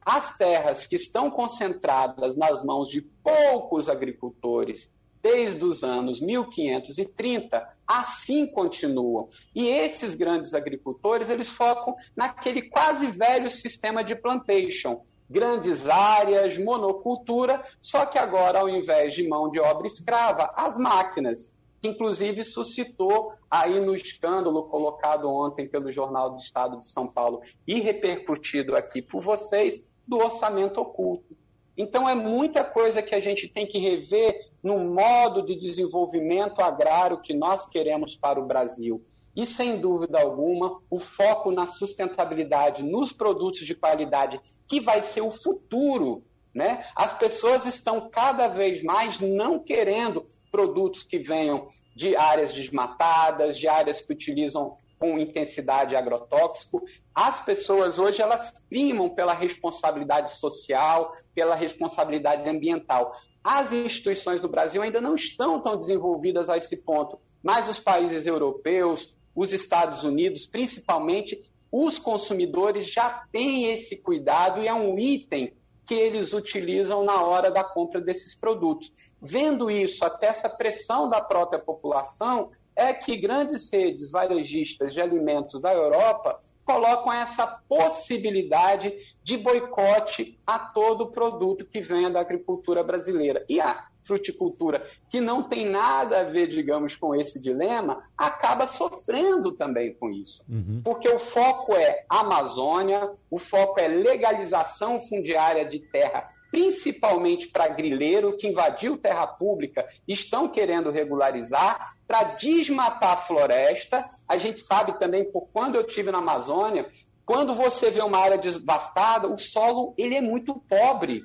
[0.05, 4.91] As terras que estão concentradas nas mãos de poucos agricultores
[5.25, 9.31] desde os anos 1530, assim continuam.
[9.55, 17.63] E esses grandes agricultores, eles focam naquele quase velho sistema de plantation, grandes áreas, monocultura,
[17.81, 21.51] só que agora, ao invés de mão de obra escrava, as máquinas,
[21.83, 27.81] inclusive suscitou aí no escândalo colocado ontem pelo Jornal do Estado de São Paulo e
[27.81, 31.35] repercutido aqui por vocês, do orçamento oculto.
[31.77, 37.21] Então, é muita coisa que a gente tem que rever no modo de desenvolvimento agrário
[37.21, 39.05] que nós queremos para o Brasil.
[39.37, 45.23] E, sem dúvida alguma, o foco na sustentabilidade, nos produtos de qualidade, que vai ser
[45.23, 46.23] o futuro.
[46.55, 46.85] Né?
[46.95, 53.67] As pessoas estão cada vez mais não querendo produtos que venham de áreas desmatadas, de
[53.67, 56.83] áreas que utilizam com intensidade agrotóxico.
[57.15, 63.15] As pessoas hoje elas primam pela responsabilidade social, pela responsabilidade ambiental.
[63.43, 68.27] As instituições do Brasil ainda não estão tão desenvolvidas a esse ponto, mas os países
[68.27, 71.39] europeus, os Estados Unidos, principalmente,
[71.71, 75.53] os consumidores já têm esse cuidado e é um item
[75.85, 78.93] que eles utilizam na hora da compra desses produtos.
[79.21, 85.61] Vendo isso, até essa pressão da própria população, é que grandes redes varejistas de alimentos
[85.61, 93.45] da Europa colocam essa possibilidade de boicote a todo produto que venha da agricultura brasileira.
[93.49, 99.53] E a fruticultura, que não tem nada a ver, digamos, com esse dilema, acaba sofrendo
[99.53, 100.45] também com isso.
[100.49, 100.81] Uhum.
[100.85, 108.37] Porque o foco é Amazônia, o foco é legalização fundiária de terra, principalmente para grileiro
[108.37, 114.07] que invadiu terra pública, estão querendo regularizar, para desmatar a floresta.
[114.29, 116.89] A gente sabe também, por quando eu tive na Amazônia,
[117.25, 121.25] quando você vê uma área devastada, o solo ele é muito pobre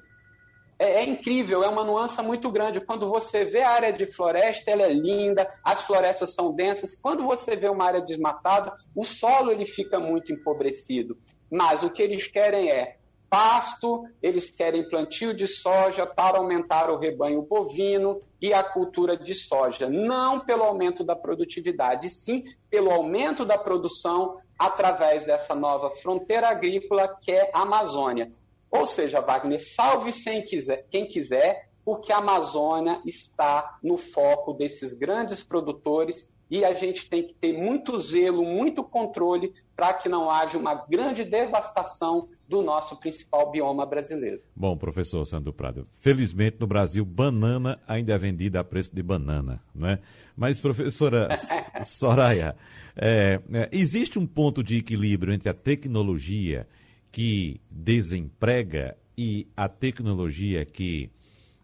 [0.79, 2.79] é, é, incrível, é uma nuance muito grande.
[2.79, 6.95] Quando você vê a área de floresta, ela é linda, as florestas são densas.
[6.95, 11.17] Quando você vê uma área desmatada, o solo ele fica muito empobrecido.
[11.51, 12.95] Mas o que eles querem é
[13.29, 19.35] pasto, eles querem plantio de soja para aumentar o rebanho bovino e a cultura de
[19.35, 26.49] soja, não pelo aumento da produtividade, sim pelo aumento da produção através dessa nova fronteira
[26.49, 28.29] agrícola que é a Amazônia.
[28.71, 34.93] Ou seja, Wagner, salve quem quiser, quem quiser, porque a Amazônia está no foco desses
[34.93, 40.29] grandes produtores e a gente tem que ter muito zelo, muito controle para que não
[40.29, 44.41] haja uma grande devastação do nosso principal bioma brasileiro.
[44.55, 49.62] Bom, professor Sandro Prado, felizmente no Brasil banana ainda é vendida a preço de banana,
[49.75, 49.99] não é?
[50.36, 51.29] Mas, professora
[51.86, 52.55] Soraya,
[52.95, 56.67] é, é, existe um ponto de equilíbrio entre a tecnologia
[57.11, 61.11] que desemprega e a tecnologia que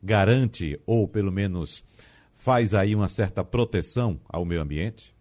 [0.01, 1.83] garante, ou pelo menos
[2.35, 5.15] faz aí uma certa proteção ao meio ambiente?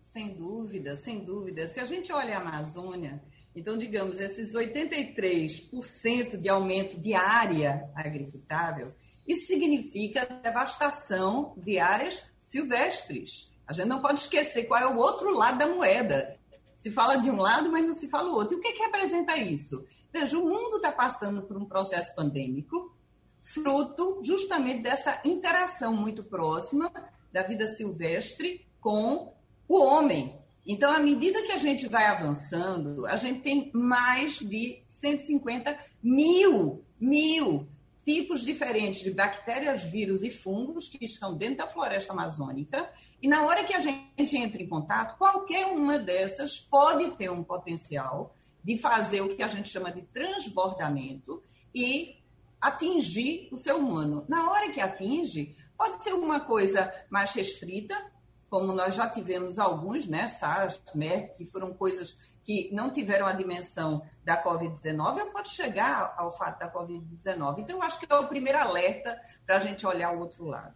[0.00, 1.66] Sem dúvida, sem dúvida.
[1.66, 3.22] Se a gente olha a Amazônia,
[3.54, 8.92] então, digamos, esses 83% de aumento de área agricultável,
[9.26, 13.52] isso significa devastação de áreas silvestres.
[13.66, 16.36] A gente não pode esquecer qual é o outro lado da moeda.
[16.82, 18.56] Se fala de um lado, mas não se fala o outro.
[18.56, 19.86] E o que, que representa isso?
[20.12, 22.92] Veja, o mundo está passando por um processo pandêmico,
[23.40, 26.92] fruto justamente dessa interação muito próxima
[27.32, 29.32] da vida silvestre com
[29.68, 30.36] o homem.
[30.66, 36.84] Então, à medida que a gente vai avançando, a gente tem mais de 150 mil,
[36.98, 37.68] mil
[38.04, 42.90] tipos diferentes de bactérias, vírus e fungos que estão dentro da floresta amazônica.
[43.20, 47.44] E na hora que a gente entra em contato, qualquer uma dessas pode ter um
[47.44, 51.42] potencial de fazer o que a gente chama de transbordamento
[51.74, 52.16] e
[52.60, 54.24] atingir o ser humano.
[54.28, 58.12] Na hora que atinge, pode ser uma coisa mais restrita,
[58.48, 63.32] como nós já tivemos alguns, né, SARS, MERS, que foram coisas que não tiveram a
[63.32, 67.60] dimensão da Covid-19, pode chegar ao fato da Covid-19.
[67.60, 70.74] Então, eu acho que é o primeiro alerta para a gente olhar o outro lado.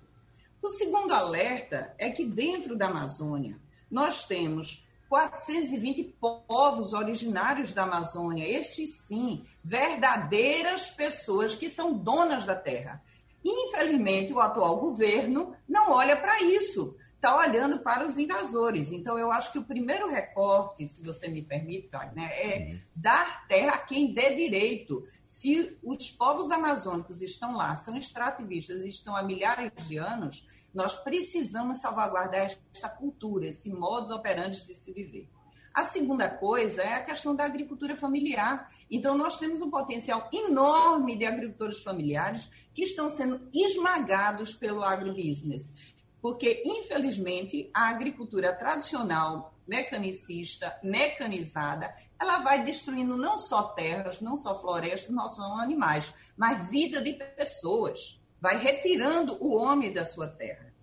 [0.62, 3.58] O segundo alerta é que dentro da Amazônia,
[3.90, 6.16] nós temos 420
[6.48, 13.02] povos originários da Amazônia, estes sim, verdadeiras pessoas que são donas da terra.
[13.44, 16.96] Infelizmente, o atual governo não olha para isso
[17.26, 18.92] está olhando para os invasores.
[18.92, 22.78] Então, eu acho que o primeiro recorte, se você me permite, né, é uhum.
[22.94, 25.04] dar terra a quem dê direito.
[25.26, 30.94] Se os povos amazônicos estão lá, são extrativistas e estão há milhares de anos, nós
[30.94, 35.28] precisamos salvaguardar esta cultura, esse modus operandi de se viver.
[35.74, 38.70] A segunda coisa é a questão da agricultura familiar.
[38.90, 45.96] Então, nós temos um potencial enorme de agricultores familiares que estão sendo esmagados pelo agrobusiness
[46.26, 54.60] porque, infelizmente, a agricultura tradicional, mecanicista, mecanizada, ela vai destruindo não só terras, não só
[54.60, 58.20] florestas, não só animais, mas vida de pessoas.
[58.40, 60.74] Vai retirando o homem da sua terra.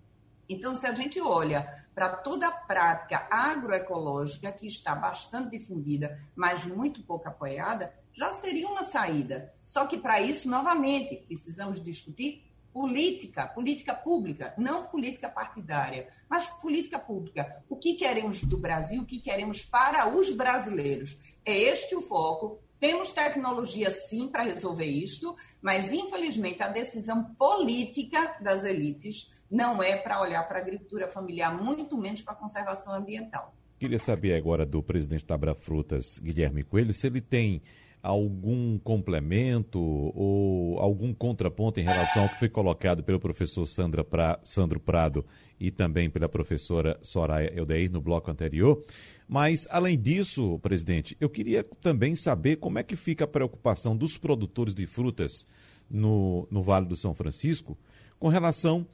[0.48, 6.64] Então, se a gente olha para toda a prática agroecológica, que está bastante difundida, mas
[6.64, 9.54] muito pouco apoiada, já seria uma saída.
[9.66, 16.98] Só que, para isso, novamente, precisamos discutir política, política pública, não política partidária, mas política
[16.98, 17.64] pública.
[17.70, 21.18] O que queremos do Brasil, o que queremos para os brasileiros.
[21.46, 22.60] É este o foco.
[22.80, 29.96] Temos tecnologia, sim, para resolver isto, mas, infelizmente, a decisão política das elites não é
[29.96, 33.56] para olhar para a agricultura familiar, muito menos para a conservação ambiental.
[33.80, 37.62] Queria saber agora do presidente da Abrafrutas, Guilherme Coelho, se ele tem
[38.04, 44.38] algum complemento ou algum contraponto em relação ao que foi colocado pelo professor Sandra pra,
[44.44, 45.26] Sandro Prado
[45.58, 48.84] e também pela professora Soraya Eldeir no bloco anterior.
[49.26, 54.18] Mas, além disso, presidente, eu queria também saber como é que fica a preocupação dos
[54.18, 55.48] produtores de frutas
[55.90, 57.78] no, no Vale do São Francisco
[58.20, 58.86] com relação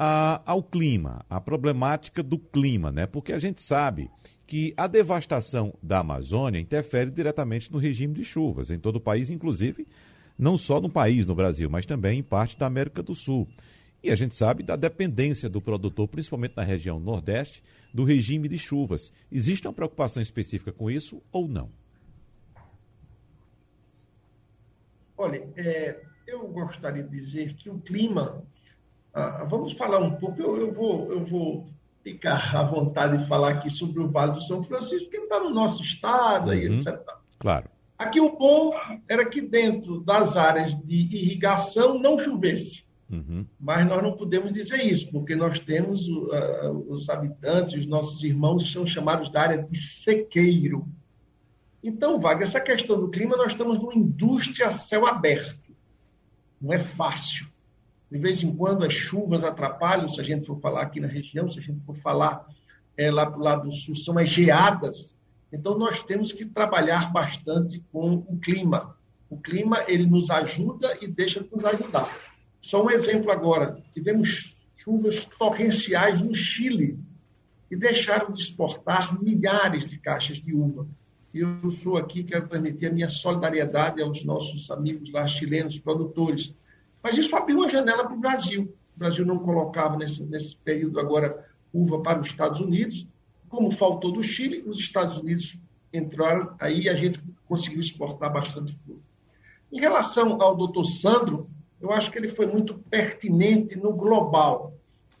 [0.00, 3.04] a, ao clima, a problemática do clima, né?
[3.04, 4.08] Porque a gente sabe
[4.46, 9.28] que a devastação da Amazônia interfere diretamente no regime de chuvas em todo o país,
[9.28, 9.88] inclusive
[10.38, 13.48] não só no país, no Brasil, mas também em parte da América do Sul.
[14.00, 17.60] E a gente sabe da dependência do produtor, principalmente na região Nordeste,
[17.92, 19.12] do regime de chuvas.
[19.32, 21.72] Existe uma preocupação específica com isso ou não?
[25.16, 28.44] Olha, é, eu gostaria de dizer que o clima.
[29.18, 31.66] Ah, vamos falar um pouco, eu, eu, vou, eu vou
[32.04, 35.50] ficar à vontade de falar aqui sobre o Vale do São Francisco, porque está no
[35.50, 36.54] nosso estado, uhum.
[36.54, 37.00] e etc.
[37.40, 37.68] Claro.
[37.98, 38.72] Aqui o bom
[39.08, 42.86] era que dentro das áreas de irrigação não chovesse.
[43.10, 43.44] Uhum.
[43.58, 48.70] Mas nós não podemos dizer isso, porque nós temos uh, os habitantes, os nossos irmãos,
[48.70, 50.86] são chamados da área de sequeiro.
[51.82, 55.74] Então, Vaga, essa questão do clima, nós estamos numa indústria a céu aberto.
[56.60, 57.48] Não é fácil.
[58.10, 61.48] De vez em quando as chuvas atrapalham, se a gente for falar aqui na região,
[61.48, 62.46] se a gente for falar
[62.96, 65.14] é, lá para lado do sul, são as geadas.
[65.52, 68.96] Então nós temos que trabalhar bastante com o clima.
[69.28, 72.08] O clima ele nos ajuda e deixa de nos ajudar.
[72.62, 76.98] Só um exemplo agora: tivemos chuvas torrenciais no Chile
[77.70, 80.86] e deixaram de exportar milhares de caixas de uva.
[81.32, 86.54] E eu sou aqui, quero transmitir a minha solidariedade aos nossos amigos lá chilenos produtores
[87.02, 88.74] mas isso abriu uma janela para o Brasil.
[88.96, 93.06] O Brasil não colocava nesse, nesse período agora uva para os Estados Unidos.
[93.48, 95.58] Como faltou do Chile, os Estados Unidos
[95.92, 99.00] entraram aí a gente conseguiu exportar bastante fruta.
[99.72, 101.48] Em relação ao doutor Sandro,
[101.80, 104.74] eu acho que ele foi muito pertinente no global.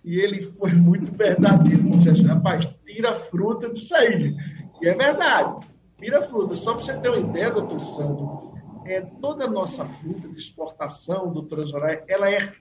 [0.04, 1.88] E ele foi muito verdadeiro.
[1.90, 4.34] Você assim, rapaz, tira fruta disso aí.
[4.80, 5.66] E é verdade.
[5.98, 6.56] Tira fruta.
[6.56, 8.47] Só para você ter uma ideia, doutor Sandro,
[8.88, 12.54] é, toda a nossa fruta de exportação, doutora Zoraia, ela é,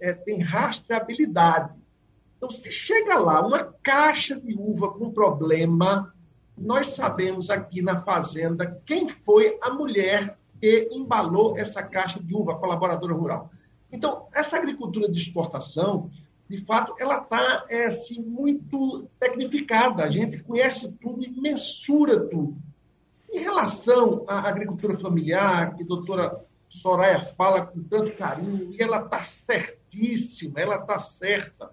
[0.00, 1.72] é, tem rastreabilidade.
[2.36, 6.12] Então, se chega lá uma caixa de uva com problema,
[6.58, 12.52] nós sabemos aqui na fazenda quem foi a mulher que embalou essa caixa de uva,
[12.52, 13.50] a colaboradora rural.
[13.92, 16.10] Então, essa agricultura de exportação,
[16.48, 20.02] de fato, ela está é, assim, muito tecnificada.
[20.02, 22.56] A gente conhece tudo e mensura tudo.
[23.32, 29.04] Em relação à agricultura familiar, que a doutora Soraya fala com tanto carinho, e ela
[29.04, 31.70] está certíssima, ela está certa.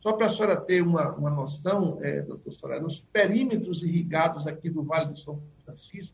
[0.00, 4.68] Só para a senhora ter uma, uma noção, é, doutor Soraya, nos perímetros irrigados aqui
[4.68, 6.12] do Vale do São Francisco,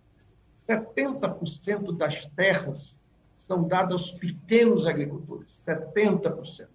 [0.69, 2.95] 70% das terras
[3.47, 6.67] são dadas aos pequenos agricultores, 70%.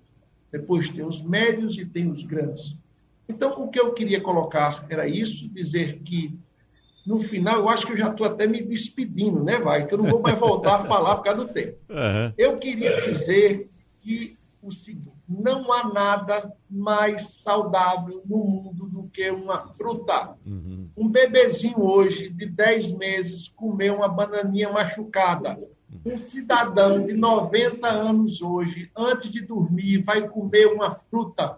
[0.52, 2.76] Depois tem os médios e tem os grandes.
[3.30, 6.38] Então, o que eu queria colocar era isso, dizer que
[7.08, 9.88] no final, eu acho que eu já estou até me despedindo, né, vai?
[9.88, 11.78] Que eu não vou mais voltar a falar por causa do tempo.
[11.90, 12.34] Uhum.
[12.38, 13.70] Eu queria dizer
[14.02, 20.36] que o seguinte: não há nada mais saudável no mundo do que uma fruta.
[20.46, 20.90] Uhum.
[20.98, 25.58] Um bebezinho hoje, de 10 meses, comer uma bananinha machucada.
[26.06, 31.58] Um cidadão de 90 anos hoje, antes de dormir, vai comer uma fruta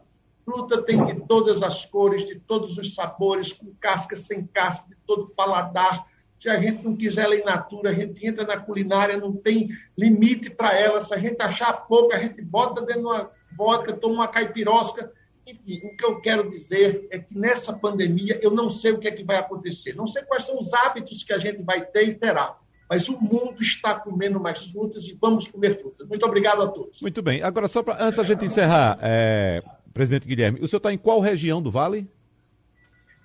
[0.50, 4.95] Fruta tem de todas as cores, de todos os sabores, com casca, sem casca, de
[5.06, 6.08] todo paladar.
[6.39, 9.70] Se a gente não quiser ela in natura, a gente entra na culinária, não tem
[9.95, 11.02] limite para ela.
[11.02, 15.12] Se a gente achar pouco, a gente bota dentro de uma vodka, toma uma caipirosca.
[15.45, 19.08] Enfim, o que eu quero dizer é que nessa pandemia eu não sei o que
[19.08, 19.95] é que vai acontecer.
[19.95, 22.58] Não sei quais são os hábitos que a gente vai ter e terá
[22.89, 26.08] mas o mundo está comendo mais frutas e vamos comer frutas.
[26.08, 27.00] Muito obrigado a todos.
[27.02, 27.43] Muito bem.
[27.43, 29.62] Agora, só para antes a gente encerrar, é,
[29.94, 32.08] Presidente Guilherme, o senhor está em qual região do Vale?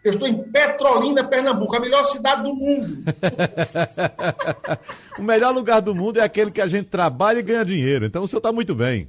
[0.04, 3.04] Eu estou em Petrolina, Pernambuco, a melhor cidade do mundo.
[5.18, 8.04] o melhor lugar do mundo é aquele que a gente trabalha e ganha dinheiro.
[8.04, 9.08] Então o senhor está muito bem.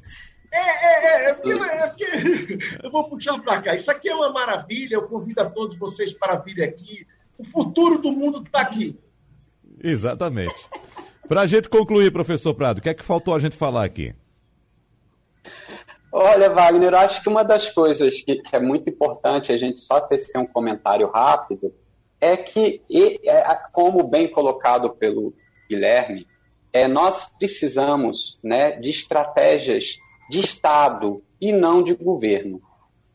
[0.53, 3.75] É, é, é, é, porque, é porque eu vou puxar para cá.
[3.75, 4.95] Isso aqui é uma maravilha.
[4.95, 7.05] Eu convido a todos vocês para vir aqui.
[7.37, 8.97] O futuro do mundo está aqui.
[9.83, 10.55] Exatamente.
[11.27, 14.15] Para a gente concluir, professor Prado, o que é que faltou a gente falar aqui?
[16.17, 19.81] Olha, Wagner, eu acho que uma das coisas que, que é muito importante a gente
[19.81, 21.75] só tecer um comentário rápido
[22.21, 23.43] é que, e, é,
[23.73, 25.33] como bem colocado pelo
[25.69, 26.25] Guilherme,
[26.71, 29.97] é, nós precisamos né, de estratégias
[30.29, 32.61] de Estado e não de governo.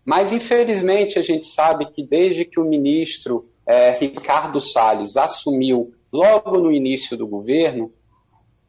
[0.04, 6.58] Mas, infelizmente, a gente sabe que desde que o ministro é, Ricardo Salles assumiu logo
[6.58, 7.94] no início do governo,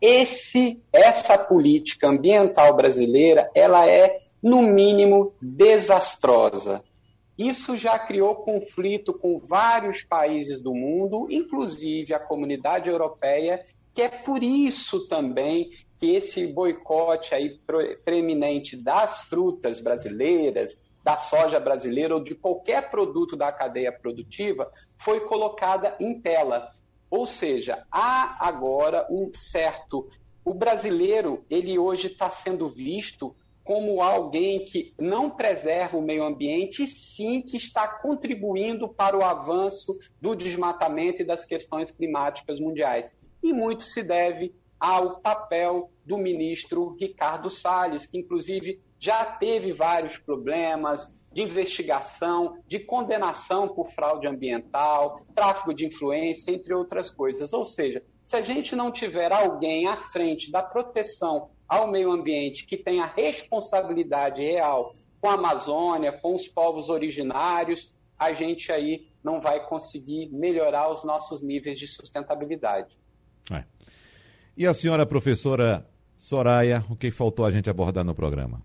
[0.02, 6.84] esse, essa política ambiental brasileira, ela é, no mínimo, desastrosa.
[7.38, 14.10] Isso já criou conflito com vários países do mundo, inclusive a comunidade europeia, que é
[14.10, 17.60] por isso também que esse boicote aí
[18.04, 25.22] preeminente das frutas brasileiras, da soja brasileira ou de qualquer produto da cadeia produtiva foi
[25.22, 26.72] colocada em tela.
[27.12, 30.10] Ou seja, há agora um certo.
[30.46, 36.84] O brasileiro, ele hoje está sendo visto como alguém que não preserva o meio ambiente,
[36.84, 43.12] e sim que está contribuindo para o avanço do desmatamento e das questões climáticas mundiais.
[43.44, 50.18] E muito se deve ao papel do ministro Ricardo Salles, que inclusive já teve vários
[50.18, 57.54] problemas, de investigação, de condenação por fraude ambiental, tráfico de influência, entre outras coisas.
[57.54, 62.66] Ou seja, se a gente não tiver alguém à frente da proteção ao meio ambiente
[62.66, 69.40] que tenha responsabilidade real com a Amazônia, com os povos originários, a gente aí não
[69.40, 73.00] vai conseguir melhorar os nossos níveis de sustentabilidade.
[73.52, 73.64] É.
[74.58, 78.64] E a senhora professora Soraya, o que faltou a gente abordar no programa?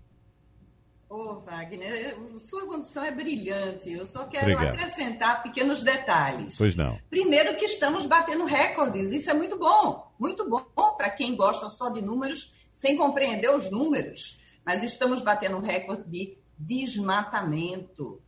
[1.08, 3.92] Ô, Wagner, sua condição é brilhante.
[3.92, 4.74] Eu só quero Obrigado.
[4.74, 6.56] acrescentar pequenos detalhes.
[6.58, 6.98] Pois não.
[7.08, 9.12] Primeiro que estamos batendo recordes.
[9.12, 10.12] Isso é muito bom.
[10.18, 10.64] Muito bom
[10.96, 14.40] para quem gosta só de números, sem compreender os números.
[14.64, 18.20] Mas estamos batendo um recorde de desmatamento.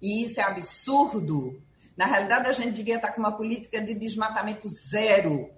[0.00, 1.60] E isso é absurdo.
[1.96, 5.50] Na realidade, a gente devia estar com uma política de desmatamento zero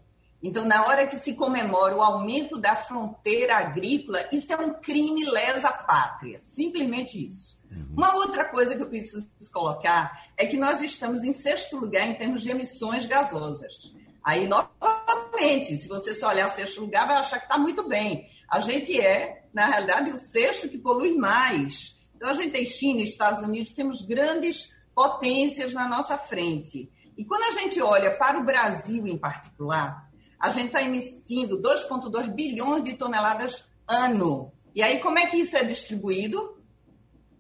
[0.43, 5.25] então, na hora que se comemora o aumento da fronteira agrícola, isso é um crime
[5.31, 7.61] lesa pátria, simplesmente isso.
[7.71, 7.95] Uhum.
[7.97, 12.15] Uma outra coisa que eu preciso colocar é que nós estamos em sexto lugar em
[12.15, 13.95] termos de emissões gasosas.
[14.25, 18.27] Aí, novamente, se você só olhar sexto lugar, vai achar que está muito bem.
[18.51, 21.95] A gente é, na realidade, o sexto que polui mais.
[22.17, 26.91] Então, a gente tem China Estados Unidos, temos grandes potências na nossa frente.
[27.17, 30.12] E quando a gente olha para o Brasil em particular,
[30.43, 34.53] a gente está emitindo 2,2 bilhões de toneladas ano.
[34.75, 36.61] E aí, como é que isso é distribuído?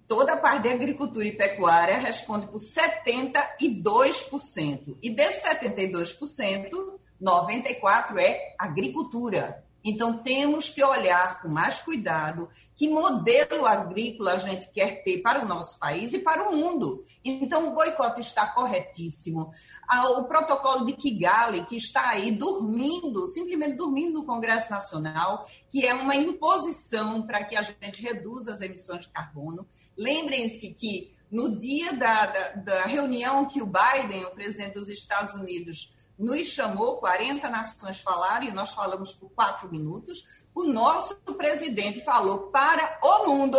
[0.07, 4.96] Toda a parte de agricultura e pecuária responde por 72%.
[5.03, 6.70] E desses 72%,
[7.20, 9.64] 94% é agricultura.
[9.85, 15.45] Então, temos que olhar com mais cuidado que modelo agrícola a gente quer ter para
[15.45, 17.05] o nosso país e para o mundo.
[17.24, 19.51] Então, o boicote está corretíssimo.
[19.89, 25.87] Ah, o protocolo de Kigali, que está aí dormindo, simplesmente dormindo no Congresso Nacional, que
[25.87, 29.66] é uma imposição para que a gente reduza as emissões de carbono.
[29.97, 35.35] Lembrem-se que no dia da, da, da reunião que o Biden, o presidente dos Estados
[35.35, 40.44] Unidos, nos chamou, 40 nações falaram, e nós falamos por quatro minutos.
[40.54, 43.58] O nosso presidente falou para o mundo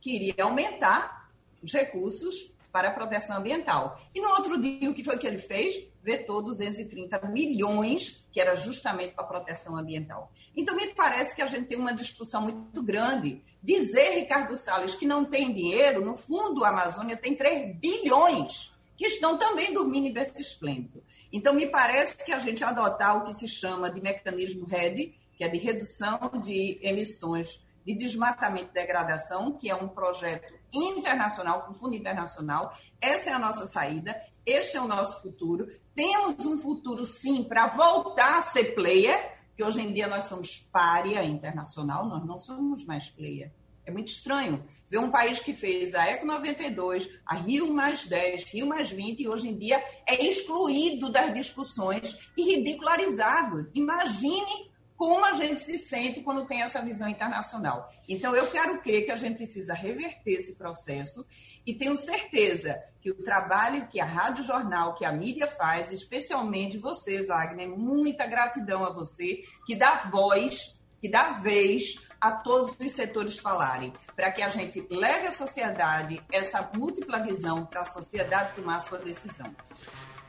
[0.00, 1.30] que iria aumentar
[1.62, 4.00] os recursos para a proteção ambiental.
[4.14, 5.86] E no outro dia, o que foi que ele fez?
[6.02, 10.30] Vetou 230 milhões, que era justamente para a proteção ambiental.
[10.56, 13.40] Então, me parece que a gente tem uma discussão muito grande.
[13.62, 19.06] Dizer, Ricardo Salles, que não tem dinheiro, no fundo, a Amazônia tem 3 bilhões que
[19.06, 21.02] estão também dormindo em berço esplêndido.
[21.32, 25.44] Então, me parece que a gente adotar o que se chama de mecanismo RED, que
[25.44, 31.74] é de redução de emissões de desmatamento e degradação, que é um projeto internacional, com
[31.74, 35.66] fundo internacional, essa é a nossa saída, este é o nosso futuro.
[35.94, 40.68] Temos um futuro, sim, para voltar a ser player, que hoje em dia nós somos
[40.72, 43.52] párea internacional, nós não somos mais player.
[43.86, 48.44] É muito estranho ver um país que fez a ECO 92, a Rio mais 10,
[48.52, 53.70] Rio mais 20, e hoje em dia é excluído das discussões e ridicularizado.
[53.74, 57.86] Imagine como a gente se sente quando tem essa visão internacional.
[58.08, 61.26] Então, eu quero crer que a gente precisa reverter esse processo
[61.66, 66.78] e tenho certeza que o trabalho que a Rádio Jornal, que a mídia faz, especialmente
[66.78, 72.92] você, Wagner, muita gratidão a você, que dá voz, que dá vez a todos os
[72.92, 78.54] setores falarem, para que a gente leve à sociedade essa múltipla visão para a sociedade
[78.56, 79.54] tomar a sua decisão.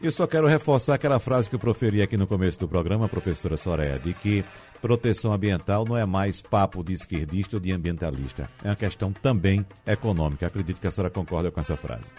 [0.02, 3.56] Eu só quero reforçar aquela frase que eu proferi aqui no começo do programa, professora
[3.56, 4.44] Soraya, de que
[4.82, 8.50] proteção ambiental não é mais papo de esquerdista ou de ambientalista.
[8.62, 10.46] É uma questão também econômica.
[10.46, 12.12] Acredito que a senhora concorda com essa frase.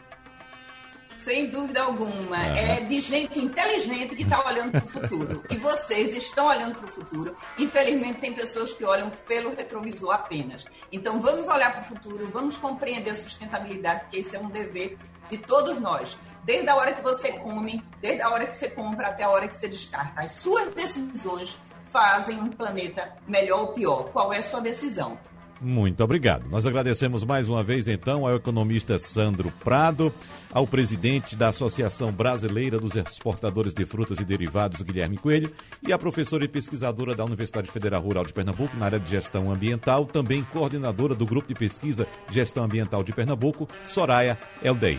[1.26, 2.36] Sem dúvida alguma.
[2.56, 5.42] É de gente inteligente que está olhando para o futuro.
[5.50, 7.34] e vocês estão olhando para o futuro.
[7.58, 10.66] Infelizmente, tem pessoas que olham pelo retrovisor apenas.
[10.92, 14.96] Então, vamos olhar para o futuro, vamos compreender a sustentabilidade, porque esse é um dever
[15.28, 16.16] de todos nós.
[16.44, 19.48] Desde a hora que você come, desde a hora que você compra até a hora
[19.48, 20.20] que você descarta.
[20.20, 24.12] As suas decisões fazem um planeta melhor ou pior.
[24.12, 25.18] Qual é a sua decisão?
[25.60, 26.48] Muito obrigado.
[26.50, 30.12] Nós agradecemos mais uma vez, então, ao economista Sandro Prado,
[30.52, 35.50] ao presidente da Associação Brasileira dos Exportadores de Frutas e Derivados, Guilherme Coelho,
[35.86, 39.50] e à professora e pesquisadora da Universidade Federal Rural de Pernambuco, na área de gestão
[39.50, 44.98] ambiental, também coordenadora do Grupo de Pesquisa Gestão Ambiental de Pernambuco, Soraya Eldei.